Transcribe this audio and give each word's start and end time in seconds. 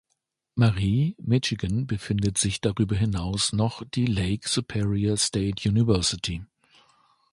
Marie, 0.55 1.15
Michigan 1.23 1.85
befindet 1.85 2.35
sich 2.39 2.59
darüber 2.59 2.95
hinaus 2.95 3.53
noch 3.53 3.83
die 3.91 4.07
Lake 4.07 4.49
Superior 4.49 5.15
State 5.15 5.69
University. 5.69 6.43